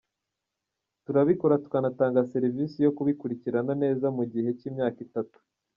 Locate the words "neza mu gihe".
3.83-4.49